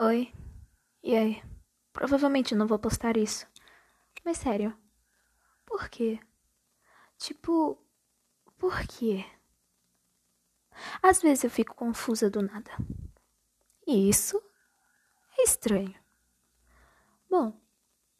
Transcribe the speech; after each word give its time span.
Oi. 0.00 0.32
E 1.02 1.14
aí? 1.14 1.42
Provavelmente 1.92 2.54
não 2.54 2.66
vou 2.66 2.78
postar 2.78 3.16
isso. 3.16 3.46
Mas 4.24 4.38
sério. 4.38 4.76
Por 5.64 5.88
quê? 5.88 6.18
Tipo, 7.18 7.78
por 8.58 8.80
quê? 8.88 9.24
Às 11.02 11.22
vezes 11.22 11.44
eu 11.44 11.50
fico 11.50 11.74
confusa 11.76 12.28
do 12.28 12.42
nada. 12.42 12.70
E 13.86 14.08
isso 14.08 14.42
é 15.38 15.42
estranho. 15.44 15.94
Bom, 17.30 17.52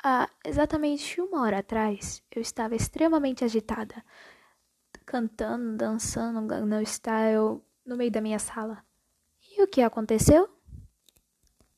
há 0.02 0.28
exatamente 0.44 1.20
uma 1.20 1.42
hora 1.42 1.58
atrás 1.58 2.22
eu 2.30 2.40
estava 2.42 2.76
extremamente 2.76 3.44
agitada, 3.44 4.04
cantando, 5.06 5.76
dançando 5.76 6.46
Gangnam 6.46 6.82
Style 6.82 7.62
no 7.84 7.96
meio 7.96 8.12
da 8.12 8.20
minha 8.20 8.38
sala. 8.38 8.84
E 9.50 9.62
o 9.62 9.68
que 9.68 9.82
aconteceu? 9.82 10.53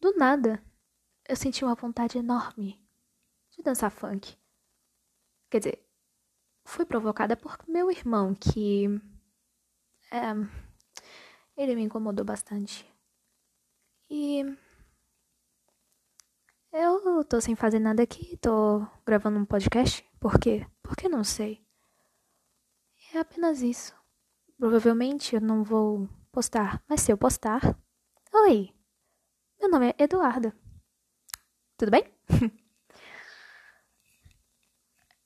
Do 0.00 0.12
nada, 0.16 0.62
eu 1.28 1.36
senti 1.36 1.64
uma 1.64 1.74
vontade 1.74 2.18
enorme 2.18 2.80
de 3.50 3.62
dançar 3.62 3.91
funk. 3.91 4.36
Quer 5.50 5.59
dizer, 5.59 5.86
foi 6.64 6.84
provocada 6.84 7.36
por 7.36 7.56
meu 7.66 7.91
irmão, 7.91 8.34
que. 8.34 8.86
É, 10.10 10.20
ele 11.56 11.74
me 11.74 11.82
incomodou 11.82 12.24
bastante. 12.24 12.84
E. 14.10 14.45
Eu 16.72 17.24
tô 17.24 17.41
sem 17.41 17.56
fazer 17.56 17.78
nada 17.78 18.02
aqui, 18.02 18.36
tô 18.36 18.86
gravando 19.06 19.38
um 19.38 19.47
podcast. 19.47 20.05
Por 20.20 20.38
quê? 20.38 20.66
Porque 20.83 21.08
não 21.08 21.24
sei. 21.24 21.64
É 23.14 23.19
apenas 23.20 23.62
isso. 23.62 23.94
Provavelmente 24.58 25.34
eu 25.34 25.41
não 25.41 25.64
vou 25.64 26.08
postar, 26.30 26.83
mas 26.88 27.00
se 27.00 27.10
eu 27.10 27.16
postar. 27.16 27.78
Oi! 28.33 28.75
Nome 29.76 29.90
é 29.90 30.04
Eduarda. 30.04 30.56
Tudo 31.76 31.90
bem? 31.90 32.10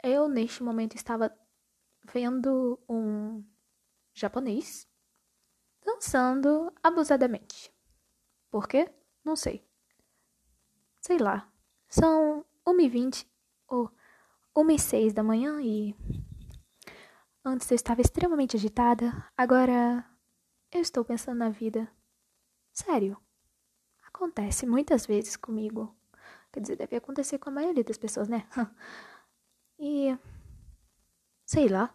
eu, 0.03 0.29
neste 0.29 0.61
momento, 0.61 0.97
estava 0.97 1.33
vendo 2.13 2.77
um 2.89 3.45
japonês 4.13 4.89
dançando 5.85 6.75
abusadamente. 6.83 7.73
Por 8.51 8.67
quê? 8.67 8.93
Não 9.25 9.37
sei. 9.37 9.65
Sei 11.01 11.19
lá. 11.19 11.49
São 11.89 12.45
1h20 12.67 13.29
ou 13.69 13.89
1h06 14.57 15.13
da 15.13 15.23
manhã 15.23 15.63
e. 15.63 15.95
Antes 17.45 17.71
eu 17.71 17.77
estava 17.77 18.01
extremamente 18.01 18.57
agitada, 18.57 19.13
agora 19.37 20.05
eu 20.73 20.81
estou 20.81 21.05
pensando 21.05 21.39
na 21.39 21.51
vida. 21.51 21.89
Sério. 22.73 23.17
Acontece 24.21 24.67
muitas 24.67 25.07
vezes 25.07 25.35
comigo. 25.35 25.97
Quer 26.53 26.61
dizer, 26.61 26.77
deve 26.77 26.95
acontecer 26.95 27.39
com 27.39 27.49
a 27.49 27.53
maioria 27.53 27.83
das 27.83 27.97
pessoas, 27.97 28.29
né? 28.29 28.47
e. 29.81 30.15
Sei 31.47 31.69
lá. 31.69 31.95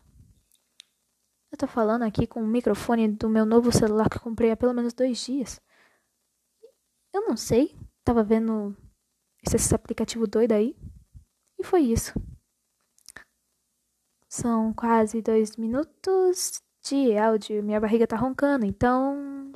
Eu 1.52 1.58
tô 1.60 1.68
falando 1.68 2.02
aqui 2.02 2.26
com 2.26 2.42
o 2.42 2.48
microfone 2.48 3.10
do 3.10 3.30
meu 3.30 3.46
novo 3.46 3.72
celular 3.72 4.10
que 4.10 4.18
eu 4.18 4.22
comprei 4.22 4.50
há 4.50 4.58
pelo 4.58 4.74
menos 4.74 4.92
dois 4.92 5.24
dias. 5.24 5.62
Eu 7.14 7.28
não 7.28 7.38
sei. 7.38 7.78
Tava 8.04 8.24
vendo 8.24 8.76
esse 9.44 9.76
aplicativo 9.76 10.26
doido 10.26 10.54
aí. 10.54 10.76
E 11.60 11.64
foi 11.64 11.82
isso. 11.82 12.12
São 14.28 14.74
quase 14.74 15.22
dois 15.22 15.58
minutos 15.58 16.60
de 16.84 17.16
áudio. 17.20 17.62
Minha 17.62 17.80
barriga 17.80 18.08
tá 18.08 18.18
roncando, 18.18 18.66
então. 18.66 19.52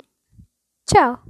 Tchau! 0.86 1.20